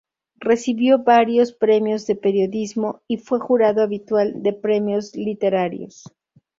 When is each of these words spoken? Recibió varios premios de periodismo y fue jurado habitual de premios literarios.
Recibió 0.39 1.03
varios 1.03 1.53
premios 1.53 2.07
de 2.07 2.15
periodismo 2.15 3.03
y 3.07 3.17
fue 3.17 3.39
jurado 3.39 3.83
habitual 3.83 4.41
de 4.41 4.51
premios 4.51 5.15
literarios. 5.15 6.05